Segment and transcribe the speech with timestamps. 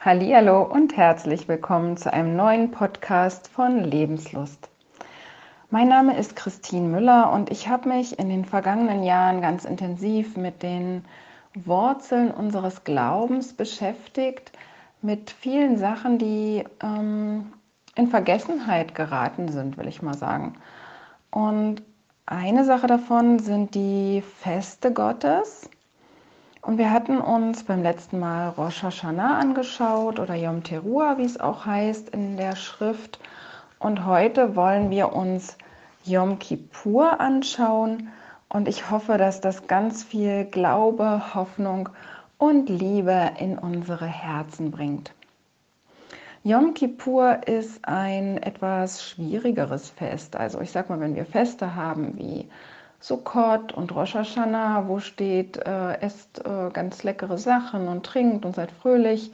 [0.00, 4.70] Hallo und herzlich willkommen zu einem neuen Podcast von Lebenslust.
[5.70, 10.36] Mein Name ist Christine Müller und ich habe mich in den vergangenen Jahren ganz intensiv
[10.36, 11.04] mit den
[11.52, 14.52] Wurzeln unseres Glaubens beschäftigt,
[15.02, 17.52] mit vielen Sachen, die ähm,
[17.96, 20.54] in Vergessenheit geraten sind, will ich mal sagen.
[21.32, 21.82] Und
[22.24, 25.68] eine Sache davon sind die Feste Gottes
[26.62, 31.38] und wir hatten uns beim letzten Mal Rosh Hashanah angeschaut oder Yom Teruah, wie es
[31.38, 33.18] auch heißt in der Schrift.
[33.78, 35.56] Und heute wollen wir uns
[36.04, 38.08] Yom Kippur anschauen.
[38.48, 41.90] Und ich hoffe, dass das ganz viel Glaube, Hoffnung
[42.38, 45.12] und Liebe in unsere Herzen bringt.
[46.44, 50.34] Yom Kippur ist ein etwas schwierigeres Fest.
[50.34, 52.48] Also ich sag mal, wenn wir Feste haben wie
[53.00, 58.56] Sukkot und Rosh Hashanah, wo steht, äh, esst äh, ganz leckere Sachen und trinkt und
[58.56, 59.32] seid fröhlich,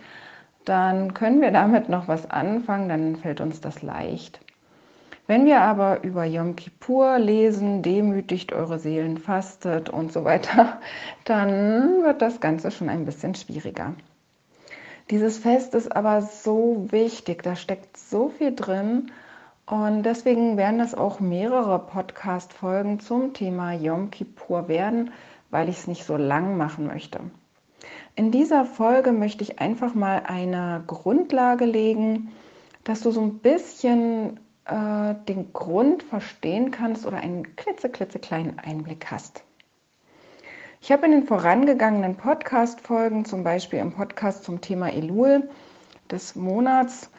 [0.64, 4.40] dann können wir damit noch was anfangen, dann fällt uns das leicht.
[5.26, 10.80] Wenn wir aber über Yom Kippur lesen, demütigt eure Seelen, fastet und so weiter,
[11.24, 13.94] dann wird das Ganze schon ein bisschen schwieriger.
[15.10, 19.10] Dieses Fest ist aber so wichtig, da steckt so viel drin
[19.66, 25.10] und deswegen werden es auch mehrere Podcast-Folgen zum Thema Yom Kippur werden,
[25.50, 27.20] weil ich es nicht so lang machen möchte.
[28.14, 32.30] In dieser Folge möchte ich einfach mal eine Grundlage legen,
[32.84, 39.42] dass du so ein bisschen äh, den Grund verstehen kannst oder einen klitzeklitzekleinen Einblick hast.
[40.82, 45.48] Ich habe in den vorangegangenen Podcast-Folgen, zum Beispiel im Podcast zum Thema Elul
[46.10, 47.10] des Monats,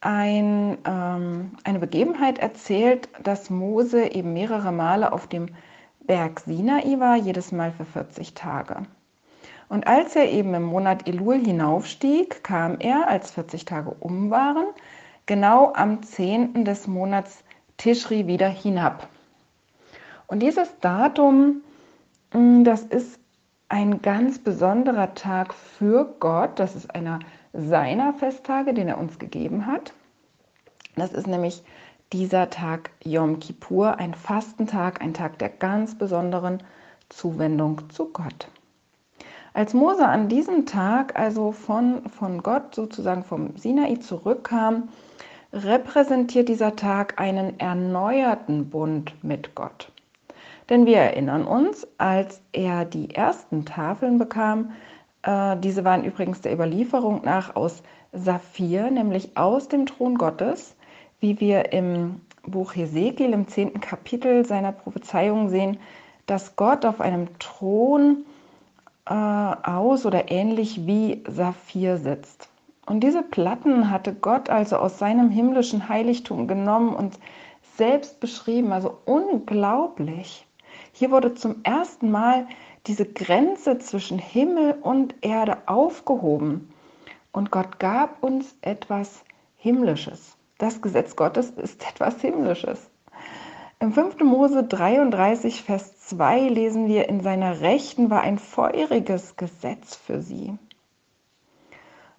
[0.00, 5.48] ein, ähm, eine Begebenheit erzählt, dass Mose eben mehrere Male auf dem
[6.00, 8.82] Berg Sinai war, jedes Mal für 40 Tage.
[9.68, 14.66] Und als er eben im Monat Elul hinaufstieg, kam er, als 40 Tage um waren,
[15.26, 16.64] genau am 10.
[16.64, 17.44] des Monats
[17.76, 19.08] Tischri wieder hinab.
[20.26, 21.62] Und dieses Datum,
[22.32, 23.20] mm, das ist
[23.68, 26.58] ein ganz besonderer Tag für Gott.
[26.58, 27.20] Das ist einer
[27.52, 29.92] seiner Festtage, den er uns gegeben hat.
[30.96, 31.62] Das ist nämlich
[32.12, 36.62] dieser Tag Yom Kippur, ein Fastentag, ein Tag der ganz besonderen
[37.08, 38.48] Zuwendung zu Gott.
[39.52, 44.88] Als Mose an diesem Tag also von, von Gott sozusagen vom Sinai zurückkam,
[45.52, 49.90] repräsentiert dieser Tag einen erneuerten Bund mit Gott.
[50.68, 54.70] Denn wir erinnern uns, als er die ersten Tafeln bekam,
[55.22, 57.82] äh, diese waren übrigens der Überlieferung nach aus
[58.12, 60.74] Saphir, nämlich aus dem Thron Gottes,
[61.20, 65.78] wie wir im Buch Hesekiel im zehnten Kapitel seiner Prophezeiung sehen,
[66.26, 68.24] dass Gott auf einem Thron
[69.06, 72.48] äh, aus oder ähnlich wie Saphir sitzt.
[72.86, 77.18] Und diese Platten hatte Gott also aus seinem himmlischen Heiligtum genommen und
[77.76, 80.46] selbst beschrieben, also unglaublich.
[80.92, 82.46] Hier wurde zum ersten Mal
[82.86, 86.72] diese Grenze zwischen Himmel und Erde aufgehoben.
[87.32, 89.22] Und Gott gab uns etwas
[89.56, 90.36] Himmlisches.
[90.58, 92.90] Das Gesetz Gottes ist etwas Himmlisches.
[93.78, 94.20] Im 5.
[94.20, 100.58] Mose 33, Vers 2 lesen wir, in seiner Rechten war ein feuriges Gesetz für sie.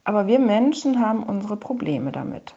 [0.04, 2.56] Aber wir Menschen haben unsere Probleme damit.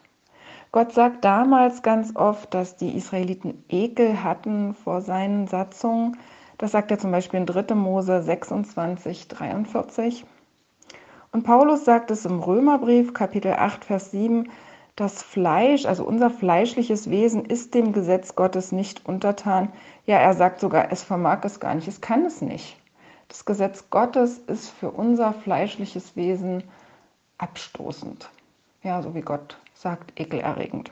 [0.71, 6.17] Gott sagt damals ganz oft, dass die Israeliten Ekel hatten vor seinen Satzungen,
[6.57, 7.75] das sagt er zum Beispiel in 3.
[7.75, 10.25] Mose 26, 43.
[11.31, 14.49] Und Paulus sagt es im Römerbrief, Kapitel 8, Vers 7,
[14.95, 19.73] das Fleisch, also unser fleischliches Wesen, ist dem Gesetz Gottes nicht untertan.
[20.05, 22.77] Ja, er sagt sogar, es vermag es gar nicht, es kann es nicht.
[23.27, 26.63] Das Gesetz Gottes ist für unser fleischliches Wesen
[27.37, 28.29] abstoßend.
[28.83, 30.91] Ja, so wie Gott sagt, ekelerregend.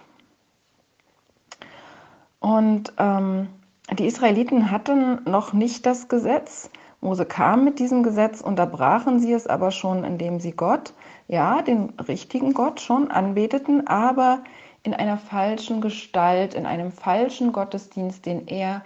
[2.41, 3.47] Und ähm,
[3.91, 6.69] die Israeliten hatten noch nicht das Gesetz.
[7.01, 10.93] Mose kam mit diesem Gesetz, unterbrachen sie es aber schon, indem sie Gott,
[11.27, 14.43] ja, den richtigen Gott schon anbeteten, aber
[14.83, 18.83] in einer falschen Gestalt, in einem falschen Gottesdienst, den er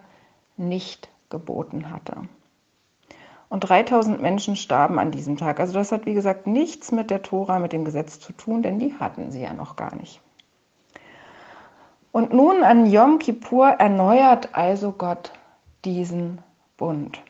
[0.57, 2.15] nicht geboten hatte.
[3.49, 5.59] Und 3000 Menschen starben an diesem Tag.
[5.59, 8.79] Also das hat, wie gesagt, nichts mit der Tora, mit dem Gesetz zu tun, denn
[8.79, 10.21] die hatten sie ja noch gar nicht.
[12.11, 15.33] Und nun an Yom Kippur erneuert also Gott
[15.85, 16.39] diesen
[16.77, 17.21] Bund.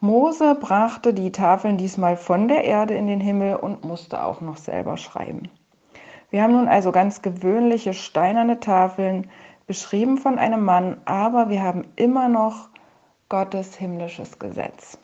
[0.00, 4.56] Mose brachte die Tafeln diesmal von der Erde in den Himmel und musste auch noch
[4.56, 5.48] selber schreiben.
[6.30, 9.30] Wir haben nun also ganz gewöhnliche steinerne Tafeln,
[9.66, 12.68] beschrieben von einem Mann, aber wir haben immer noch
[13.28, 14.98] Gottes himmlisches Gesetz.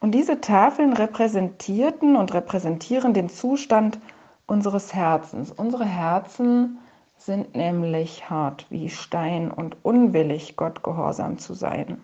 [0.00, 4.00] Und diese Tafeln repräsentierten und repräsentieren den Zustand
[4.46, 5.50] unseres Herzens.
[5.50, 6.78] Unsere Herzen
[7.26, 12.00] sind nämlich hart wie Stein und unwillig, Gott gehorsam zu sein.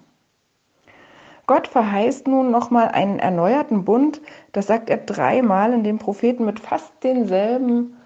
[1.47, 4.21] Gott verheißt nun nochmal einen erneuerten Bund.
[4.53, 7.97] Das sagt er dreimal in dem Propheten mit fast denselben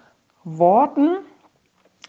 [0.45, 1.17] Worten.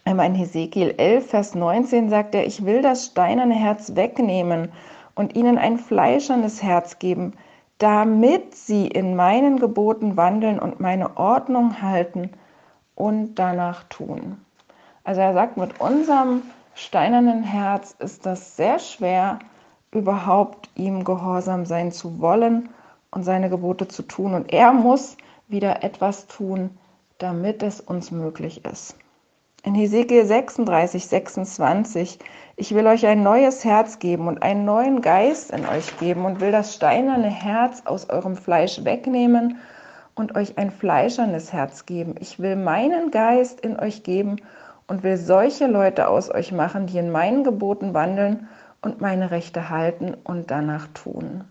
[0.05, 4.71] Einmal in Hesekiel 11, Vers 19 sagt er, ich will das steinerne Herz wegnehmen
[5.13, 7.33] und ihnen ein fleischernes Herz geben,
[7.79, 12.31] damit sie in meinen Geboten wandeln und meine Ordnung halten
[12.95, 14.44] und danach tun.
[15.05, 16.41] Also er sagt, mit unserem
[16.73, 19.37] steinernen Herz ist das sehr schwer,
[19.91, 22.69] überhaupt ihm gehorsam sein zu wollen
[23.11, 24.33] und seine Gebote zu tun.
[24.33, 25.15] Und er muss
[25.47, 26.71] wieder etwas tun,
[27.19, 28.97] damit es uns möglich ist.
[29.63, 32.19] In Hesekiel 36, 26,
[32.55, 36.41] ich will euch ein neues Herz geben und einen neuen Geist in euch geben und
[36.41, 39.59] will das steinerne Herz aus eurem Fleisch wegnehmen
[40.15, 42.15] und euch ein fleischernes Herz geben.
[42.19, 44.37] Ich will meinen Geist in euch geben
[44.87, 48.47] und will solche Leute aus euch machen, die in meinen Geboten wandeln
[48.81, 51.43] und meine Rechte halten und danach tun.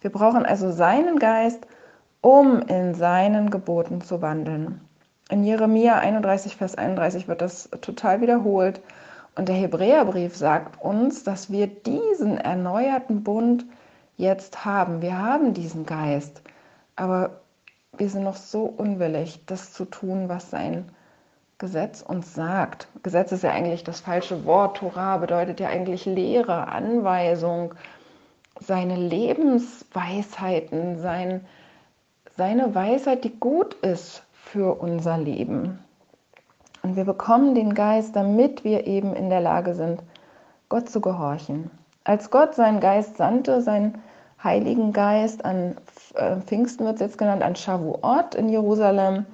[0.00, 1.66] Wir brauchen also seinen Geist,
[2.20, 4.80] um in seinen Geboten zu wandeln.
[5.30, 8.80] In Jeremia 31, Vers 31 wird das total wiederholt.
[9.36, 13.64] Und der Hebräerbrief sagt uns, dass wir diesen erneuerten Bund
[14.16, 15.02] jetzt haben.
[15.02, 16.42] Wir haben diesen Geist,
[16.94, 17.40] aber
[17.96, 20.84] wir sind noch so unwillig, das zu tun, was sein
[21.58, 22.88] Gesetz uns sagt.
[23.02, 24.78] Gesetz ist ja eigentlich das falsche Wort.
[24.78, 27.74] Torah bedeutet ja eigentlich Lehre, Anweisung,
[28.60, 31.44] seine Lebensweisheiten, sein,
[32.36, 35.78] seine Weisheit, die gut ist für unser Leben.
[36.82, 40.02] Und wir bekommen den Geist, damit wir eben in der Lage sind,
[40.68, 41.70] Gott zu gehorchen.
[42.04, 44.02] Als Gott seinen Geist sandte, seinen
[44.42, 45.76] Heiligen Geist an
[46.14, 49.24] äh, Pfingsten wird es jetzt genannt, an Shavuot in Jerusalem,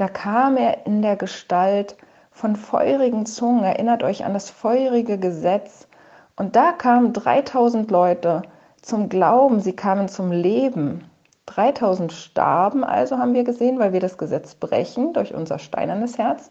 [0.00, 1.94] da kam er in der Gestalt
[2.30, 3.64] von feurigen Zungen.
[3.64, 5.86] Erinnert euch an das feurige Gesetz.
[6.36, 8.40] Und da kamen 3000 Leute
[8.80, 11.04] zum Glauben, sie kamen zum Leben.
[11.44, 16.50] 3000 starben also, haben wir gesehen, weil wir das Gesetz brechen durch unser steinernes Herz.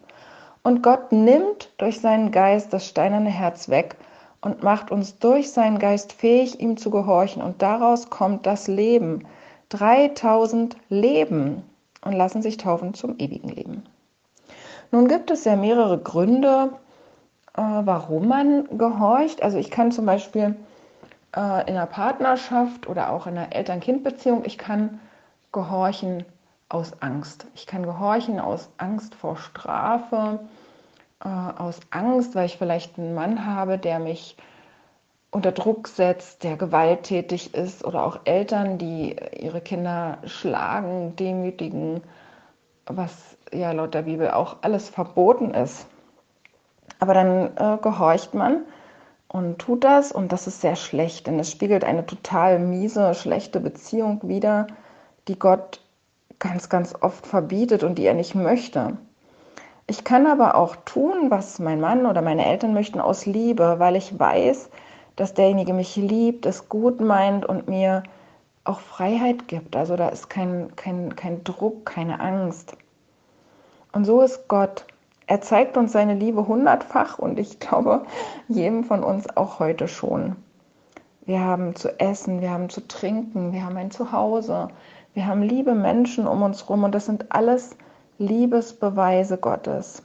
[0.61, 3.95] Und Gott nimmt durch seinen Geist das steinerne Herz weg
[4.41, 7.41] und macht uns durch seinen Geist fähig, ihm zu gehorchen.
[7.41, 9.25] Und daraus kommt das Leben.
[9.69, 11.63] 3000 Leben
[12.01, 13.83] und lassen sich taufen zum ewigen Leben.
[14.91, 16.71] Nun gibt es ja mehrere Gründe,
[17.55, 19.43] äh, warum man gehorcht.
[19.43, 20.55] Also ich kann zum Beispiel
[21.35, 24.99] äh, in einer Partnerschaft oder auch in einer Eltern-Kind-Beziehung, ich kann
[25.51, 26.25] gehorchen
[26.69, 27.47] aus Angst.
[27.55, 30.39] Ich kann gehorchen aus Angst vor Strafe,
[31.23, 34.37] äh, aus Angst, weil ich vielleicht einen Mann habe, der mich
[35.31, 42.01] unter Druck setzt, der gewalttätig ist oder auch Eltern, die ihre Kinder schlagen, demütigen,
[42.85, 45.85] was ja laut der Bibel auch alles verboten ist.
[46.99, 48.63] Aber dann äh, gehorcht man
[49.27, 53.59] und tut das und das ist sehr schlecht, denn es spiegelt eine total miese, schlechte
[53.59, 54.67] Beziehung wider,
[55.27, 55.81] die Gott
[56.39, 58.97] ganz, ganz oft verbietet und die er nicht möchte.
[59.85, 63.95] Ich kann aber auch tun, was mein Mann oder meine Eltern möchten aus Liebe, weil
[63.95, 64.69] ich weiß,
[65.19, 68.03] dass derjenige mich liebt, es gut meint und mir
[68.63, 69.75] auch Freiheit gibt.
[69.75, 72.77] Also da ist kein, kein, kein Druck, keine Angst.
[73.91, 74.85] Und so ist Gott.
[75.27, 78.03] Er zeigt uns seine Liebe hundertfach und ich glaube,
[78.47, 80.37] jedem von uns auch heute schon.
[81.25, 84.69] Wir haben zu essen, wir haben zu trinken, wir haben ein Zuhause,
[85.13, 87.75] wir haben liebe Menschen um uns herum und das sind alles
[88.19, 90.01] Liebesbeweise Gottes.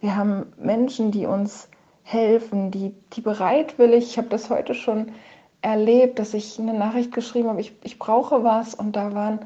[0.00, 1.68] Wir haben Menschen, die uns
[2.02, 5.12] helfen, die, die bereitwillig, ich habe das heute schon
[5.60, 9.40] erlebt, dass ich eine Nachricht geschrieben habe, ich, ich brauche was und da war ein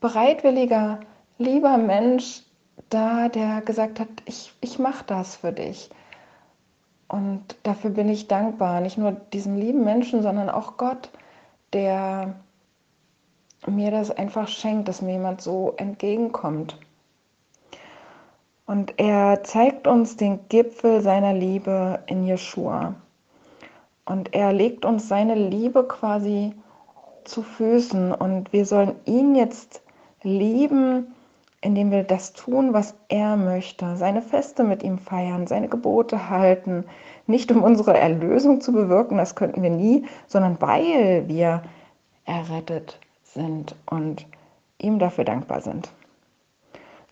[0.00, 1.00] bereitwilliger,
[1.38, 2.42] lieber Mensch
[2.90, 5.90] da, der gesagt hat, ich, ich mache das für dich.
[7.08, 11.10] Und dafür bin ich dankbar, nicht nur diesem lieben Menschen, sondern auch Gott,
[11.72, 12.34] der
[13.66, 16.76] mir das einfach schenkt, dass mir jemand so entgegenkommt.
[18.66, 22.94] Und er zeigt uns den Gipfel seiner Liebe in Jeshua.
[24.04, 26.54] Und er legt uns seine Liebe quasi
[27.24, 28.12] zu Füßen.
[28.12, 29.82] Und wir sollen ihn jetzt
[30.22, 31.14] lieben,
[31.60, 33.96] indem wir das tun, was er möchte.
[33.96, 36.84] Seine Feste mit ihm feiern, seine Gebote halten.
[37.26, 41.62] Nicht um unsere Erlösung zu bewirken, das könnten wir nie, sondern weil wir
[42.24, 44.26] errettet sind und
[44.78, 45.92] ihm dafür dankbar sind.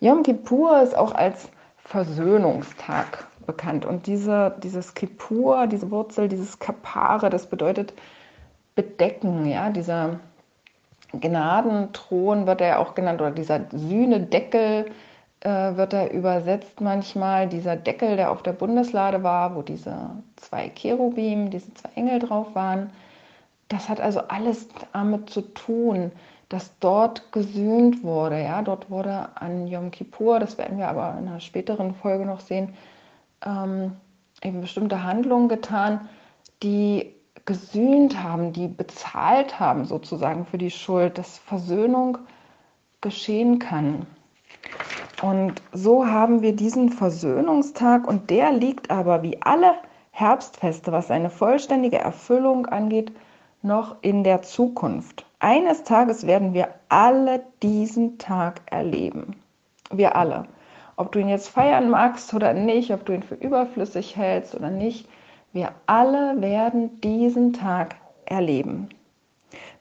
[0.01, 3.85] Yom Kippur ist auch als Versöhnungstag bekannt.
[3.85, 7.93] Und diese, dieses Kippur, diese Wurzel, dieses Kapare, das bedeutet
[8.75, 10.19] bedecken, ja, dieser,
[11.13, 14.91] Gnadenthron wird er auch genannt, oder dieser Sühnedeckel
[15.41, 17.47] äh, wird er übersetzt manchmal.
[17.47, 22.55] Dieser Deckel, der auf der Bundeslade war, wo diese zwei Cherubim, diese zwei Engel drauf
[22.55, 22.91] waren.
[23.67, 26.11] Das hat also alles damit zu tun,
[26.51, 28.41] dass dort gesühnt wurde.
[28.41, 32.41] Ja, dort wurde an Yom Kippur, das werden wir aber in einer späteren Folge noch
[32.41, 32.73] sehen,
[33.45, 33.93] ähm,
[34.43, 36.09] eben bestimmte Handlungen getan,
[36.61, 37.15] die
[37.45, 42.17] gesühnt haben, die bezahlt haben sozusagen für die Schuld, dass Versöhnung
[42.99, 44.05] geschehen kann.
[45.21, 49.75] Und so haben wir diesen Versöhnungstag und der liegt aber wie alle
[50.11, 53.13] Herbstfeste, was eine vollständige Erfüllung angeht,
[53.61, 55.25] noch in der Zukunft.
[55.39, 59.35] Eines Tages werden wir alle diesen Tag erleben.
[59.91, 60.45] Wir alle.
[60.95, 64.69] Ob du ihn jetzt feiern magst oder nicht, ob du ihn für überflüssig hältst oder
[64.69, 65.07] nicht,
[65.53, 68.89] wir alle werden diesen Tag erleben.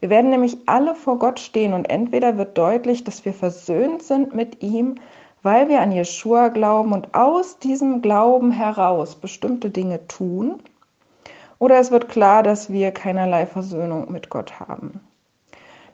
[0.01, 4.35] Wir werden nämlich alle vor Gott stehen und entweder wird deutlich, dass wir versöhnt sind
[4.35, 4.97] mit ihm,
[5.43, 10.61] weil wir an Jeshua glauben und aus diesem Glauben heraus bestimmte Dinge tun,
[11.61, 15.01] oder es wird klar, dass wir keinerlei Versöhnung mit Gott haben.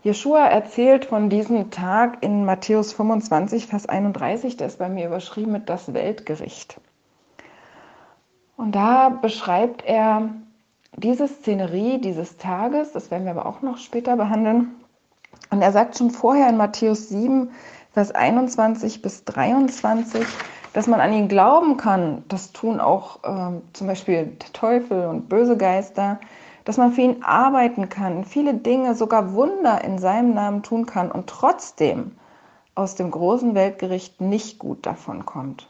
[0.03, 5.51] Jeshua erzählt von diesem Tag in Matthäus 25, Vers 31, der ist bei mir überschrieben
[5.51, 6.81] mit das Weltgericht.
[8.57, 10.31] Und da beschreibt er
[10.97, 14.77] diese Szenerie dieses Tages, das werden wir aber auch noch später behandeln.
[15.51, 17.51] Und er sagt schon vorher in Matthäus 7,
[17.93, 20.25] Vers 21 bis 23,
[20.77, 22.23] dass man an ihn glauben kann.
[22.29, 26.21] Das tun auch äh, zum Beispiel der Teufel und böse Geister,
[26.67, 31.11] dass man für ihn arbeiten kann, viele Dinge, sogar Wunder in seinem Namen tun kann
[31.11, 32.13] und trotzdem
[32.75, 35.67] aus dem großen Weltgericht nicht gut davon kommt.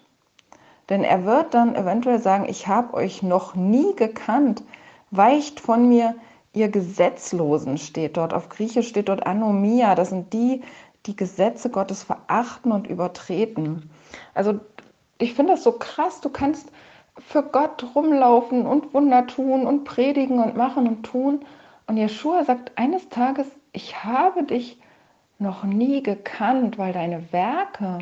[0.88, 4.64] Denn er wird dann eventuell sagen, ich habe euch noch nie gekannt,
[5.12, 6.16] weicht von mir,
[6.52, 8.34] ihr Gesetzlosen steht dort.
[8.34, 9.94] Auf Griechisch steht dort Anomia.
[9.94, 10.62] Das sind die,
[11.06, 13.88] die Gesetze Gottes verachten und übertreten.
[14.34, 14.58] Also
[15.18, 16.20] ich finde das so krass.
[16.20, 16.70] Du kannst
[17.18, 21.44] für Gott rumlaufen und Wunder tun und predigen und machen und tun.
[21.86, 24.78] Und Jeschua sagt eines Tages, ich habe dich
[25.38, 27.98] noch nie gekannt, weil deine Werke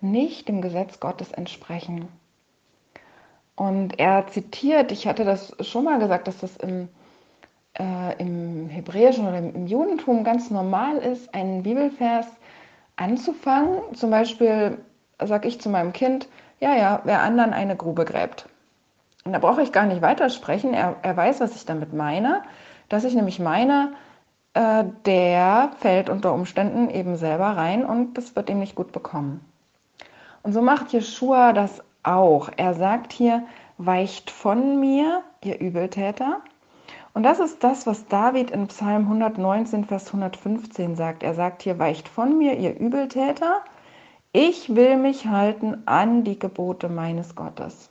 [0.00, 2.08] nicht dem Gesetz Gottes entsprechen.
[3.56, 6.88] Und er zitiert, ich hatte das schon mal gesagt, dass das im,
[7.78, 12.26] äh, im Hebräischen oder im Judentum ganz normal ist, einen Bibelvers
[12.96, 13.94] anzufangen.
[13.94, 14.78] Zum Beispiel
[15.22, 16.28] sage ich zu meinem Kind,
[16.60, 18.48] ja, ja, wer anderen eine Grube gräbt.
[19.24, 20.74] Und da brauche ich gar nicht weitersprechen.
[20.74, 22.42] Er, er weiß, was ich damit meine.
[22.88, 23.94] Dass ich nämlich meine,
[24.52, 29.40] äh, der fällt unter Umständen eben selber rein und das wird ihm nicht gut bekommen.
[30.42, 32.50] Und so macht Jeschua das auch.
[32.56, 33.44] Er sagt hier,
[33.78, 36.40] weicht von mir, ihr Übeltäter.
[37.14, 41.22] Und das ist das, was David in Psalm 119, Vers 115 sagt.
[41.22, 43.62] Er sagt hier, weicht von mir, ihr Übeltäter.
[44.36, 47.88] Ich will mich halten an die Gebote meines Gottes.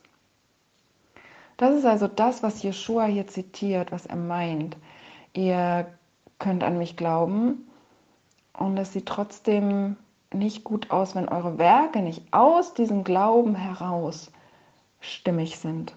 [1.55, 4.75] Das ist also das, was Jeschua hier zitiert, was er meint.
[5.31, 5.87] Ihr
[6.39, 7.69] könnt an mich glauben
[8.51, 9.95] und es sieht trotzdem
[10.33, 14.29] nicht gut aus, wenn eure Werke nicht aus diesem Glauben heraus
[14.99, 15.95] stimmig sind.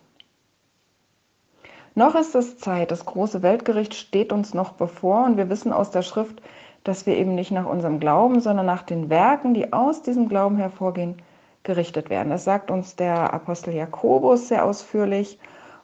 [1.97, 5.91] Noch ist es Zeit, das große Weltgericht steht uns noch bevor und wir wissen aus
[5.91, 6.41] der Schrift,
[6.87, 10.57] dass wir eben nicht nach unserem Glauben, sondern nach den Werken, die aus diesem Glauben
[10.57, 11.16] hervorgehen,
[11.64, 12.31] gerichtet werden.
[12.31, 15.38] Das sagt uns der Apostel Jakobus sehr ausführlich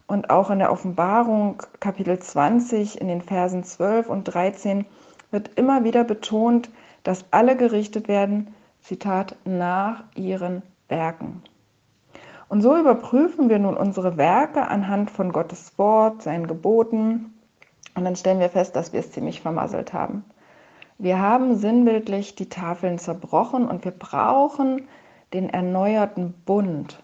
[0.06, 4.84] und auch in der Offenbarung Kapitel 20 in den Versen 12 und 13
[5.32, 6.70] wird immer wieder betont,
[7.02, 11.42] dass alle gerichtet werden, Zitat, nach ihren Werken.
[12.48, 17.32] Und so überprüfen wir nun unsere Werke anhand von Gottes Wort, seinen Geboten,
[17.94, 20.24] und dann stellen wir fest, dass wir es ziemlich vermasselt haben.
[21.02, 24.86] Wir haben sinnbildlich die Tafeln zerbrochen und wir brauchen
[25.34, 27.00] den erneuerten Bund.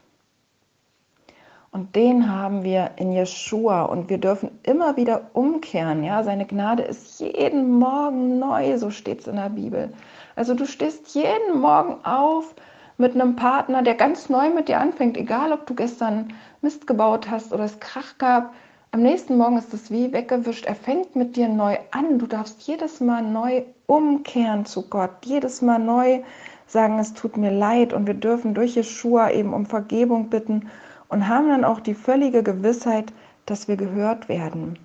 [1.72, 6.04] Und den haben wir in Jeshua und wir dürfen immer wieder umkehren.
[6.04, 9.92] Ja, seine Gnade ist jeden Morgen neu, so steht es in der Bibel.
[10.36, 12.54] Also du stehst jeden Morgen auf
[12.98, 17.28] mit einem Partner, der ganz neu mit dir anfängt, egal ob du gestern Mist gebaut
[17.28, 18.54] hast oder es Krach gab.
[18.90, 20.64] Am nächsten Morgen ist es wie weggewischt.
[20.64, 22.18] Er fängt mit dir neu an.
[22.18, 26.22] Du darfst jedes Mal neu umkehren zu Gott, jedes Mal neu
[26.66, 30.70] sagen, es tut mir leid und wir dürfen durch Jeshua eben um Vergebung bitten
[31.08, 33.12] und haben dann auch die völlige Gewissheit,
[33.44, 34.78] dass wir gehört werden.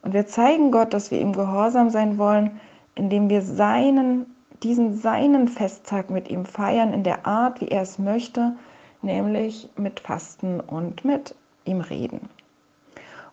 [0.00, 2.58] Und wir zeigen Gott, dass wir ihm gehorsam sein wollen,
[2.94, 7.98] indem wir seinen, diesen seinen Festtag mit ihm feiern in der Art, wie er es
[7.98, 8.56] möchte,
[9.02, 11.34] nämlich mit Fasten und mit
[11.66, 12.30] ihm reden.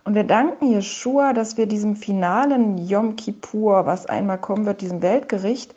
[0.04, 5.02] Und wir danken Jeshua, dass wir diesem finalen Yom Kippur, was einmal kommen wird, diesem
[5.02, 5.76] Weltgericht,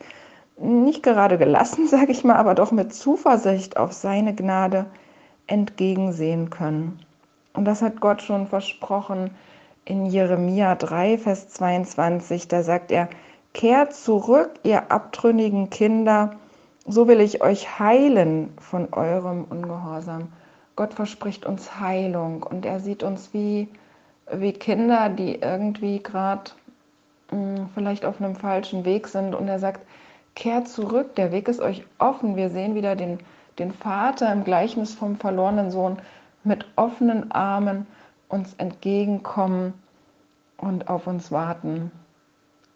[0.57, 4.85] nicht gerade gelassen, sage ich mal, aber doch mit Zuversicht auf seine Gnade
[5.47, 6.99] entgegensehen können.
[7.53, 9.31] Und das hat Gott schon versprochen
[9.85, 12.47] in Jeremia 3, Vers 22.
[12.47, 13.09] Da sagt er,
[13.53, 16.31] kehrt zurück, ihr abtrünnigen Kinder,
[16.87, 20.33] so will ich euch heilen von eurem Ungehorsam.
[20.75, 23.69] Gott verspricht uns Heilung und er sieht uns wie,
[24.31, 26.51] wie Kinder, die irgendwie gerade
[27.29, 29.85] hm, vielleicht auf einem falschen Weg sind und er sagt,
[30.35, 32.35] kehrt zurück, der Weg ist euch offen.
[32.35, 33.19] Wir sehen wieder den,
[33.57, 35.97] den Vater im Gleichnis vom verlorenen Sohn
[36.43, 37.87] mit offenen Armen
[38.27, 39.73] uns entgegenkommen
[40.57, 41.91] und auf uns warten.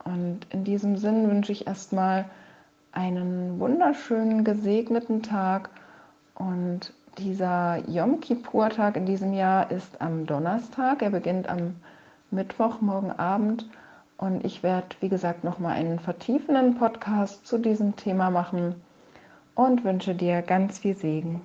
[0.03, 2.25] Und in diesem Sinn wünsche ich erstmal
[2.91, 5.69] einen wunderschönen, gesegneten Tag.
[6.35, 11.01] Und dieser Yom Kippur-Tag in diesem Jahr ist am Donnerstag.
[11.01, 11.75] Er beginnt am
[12.31, 13.69] Mittwoch, morgen Abend.
[14.17, 18.75] Und ich werde, wie gesagt, nochmal einen vertiefenden Podcast zu diesem Thema machen
[19.55, 21.41] und wünsche dir ganz viel Segen.